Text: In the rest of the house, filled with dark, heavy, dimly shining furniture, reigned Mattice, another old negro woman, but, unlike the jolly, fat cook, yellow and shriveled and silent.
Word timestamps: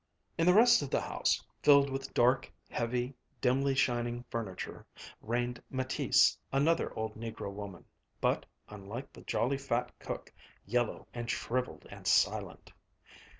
In 0.35 0.47
the 0.47 0.53
rest 0.55 0.81
of 0.81 0.89
the 0.89 0.99
house, 1.01 1.45
filled 1.61 1.91
with 1.91 2.11
dark, 2.15 2.51
heavy, 2.71 3.13
dimly 3.39 3.75
shining 3.75 4.25
furniture, 4.31 4.83
reigned 5.21 5.61
Mattice, 5.69 6.35
another 6.51 6.91
old 6.95 7.13
negro 7.13 7.53
woman, 7.53 7.85
but, 8.19 8.47
unlike 8.67 9.13
the 9.13 9.21
jolly, 9.21 9.59
fat 9.59 9.91
cook, 9.99 10.33
yellow 10.65 11.07
and 11.13 11.29
shriveled 11.29 11.85
and 11.91 12.07
silent. 12.07 12.71